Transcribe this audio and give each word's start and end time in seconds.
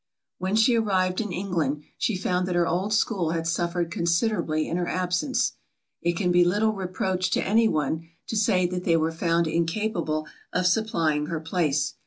When 0.39 0.55
she 0.55 0.75
arrived 0.75 1.21
in 1.21 1.31
England, 1.31 1.83
she 1.95 2.17
found 2.17 2.47
that 2.47 2.55
her 2.55 2.67
school 2.89 3.29
had 3.33 3.45
suffered 3.45 3.91
considerably 3.91 4.67
in 4.67 4.77
her 4.77 4.87
absence. 4.87 5.51
It 6.01 6.13
can 6.17 6.31
be 6.31 6.43
little 6.43 6.73
reproach 6.73 7.29
to 7.29 7.47
any 7.47 7.67
one, 7.67 8.07
to 8.25 8.35
say 8.35 8.65
that 8.65 8.83
they 8.83 8.97
were 8.97 9.11
found 9.11 9.45
incapable 9.45 10.25
of 10.53 10.65
supplying 10.65 11.27
her 11.27 11.39
place. 11.39 11.93